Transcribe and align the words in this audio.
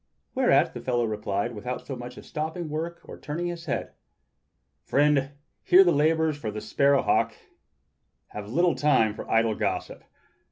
Whereat 0.33 0.73
the 0.73 0.81
fellow 0.81 1.05
replied, 1.05 1.53
without 1.53 1.85
so 1.85 1.95
much 1.95 2.17
as 2.17 2.25
stopping 2.25 2.69
work 2.69 3.01
or 3.03 3.19
turning 3.19 3.45
his 3.45 3.65
head: 3.65 3.93
"Friend, 4.83 5.29
he 5.63 5.83
that 5.83 5.91
labors 5.91 6.37
for 6.37 6.49
the 6.49 6.59
Sparrow 6.59 7.03
hawk 7.03 7.35
has 8.29 8.51
little 8.51 8.73
time 8.73 9.13
for 9.13 9.29
idle 9.29 9.53
gossip. 9.53 10.03